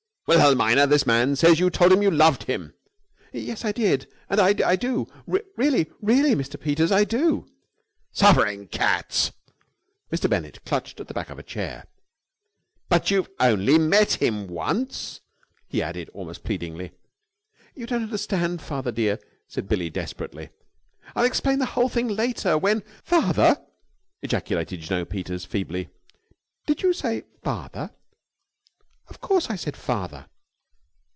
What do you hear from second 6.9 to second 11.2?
I do!" "Suffering cats!" Mr. Bennett clutched at the